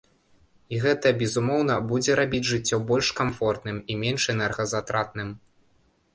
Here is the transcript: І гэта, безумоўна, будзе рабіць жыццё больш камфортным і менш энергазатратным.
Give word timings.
І 0.77 0.77
гэта, 0.85 1.11
безумоўна, 1.19 1.75
будзе 1.91 2.15
рабіць 2.21 2.41
жыццё 2.53 2.81
больш 2.93 3.13
камфортным 3.21 3.77
і 3.91 4.01
менш 4.07 4.23
энергазатратным. 4.35 5.29